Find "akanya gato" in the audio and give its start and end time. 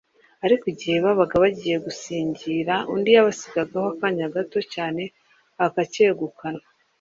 3.93-4.59